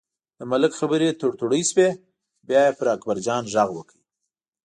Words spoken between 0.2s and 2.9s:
د ملک خبرې تړتړۍ شوې، بیا یې په